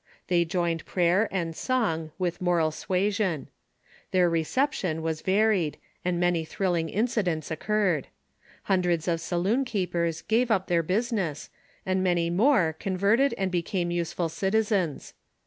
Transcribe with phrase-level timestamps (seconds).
[0.29, 1.59] They joined prayer and Women to
[2.07, 3.49] ^q^„ with moral suasion.
[4.09, 8.07] Their reception was va the Rescue ^....^ ried, and many thrilling incidents occurred.
[8.63, 11.51] Hun dreds of saloon keepers gave up their business,
[11.85, 15.13] and many were converted and became useful citizens.